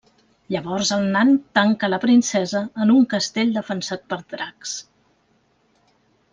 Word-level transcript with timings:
Llavors 0.53 0.91
el 0.95 1.03
nan 1.15 1.33
tanca 1.59 1.89
la 1.95 1.99
princesa 2.07 2.63
en 2.87 2.95
un 2.95 3.05
castell 3.13 3.55
defensat 3.61 4.05
per 4.15 4.21
dracs. 4.35 4.77